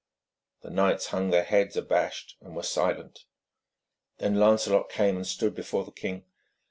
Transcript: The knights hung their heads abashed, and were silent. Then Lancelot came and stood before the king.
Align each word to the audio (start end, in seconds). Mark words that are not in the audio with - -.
The 0.63 0.71
knights 0.71 1.05
hung 1.09 1.29
their 1.29 1.43
heads 1.43 1.77
abashed, 1.77 2.35
and 2.41 2.55
were 2.55 2.63
silent. 2.63 3.25
Then 4.17 4.33
Lancelot 4.39 4.89
came 4.89 5.15
and 5.15 5.27
stood 5.27 5.53
before 5.53 5.85
the 5.85 5.91
king. 5.91 6.25